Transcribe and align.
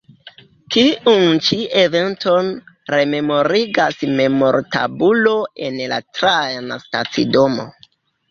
Tiun 0.75 1.35
ĉi 1.47 1.57
eventon 1.81 2.47
rememorigas 2.95 4.01
memortabulo 4.21 5.35
en 5.69 5.77
la 5.93 6.01
trajna 6.21 6.79
stacidomo. 6.87 7.69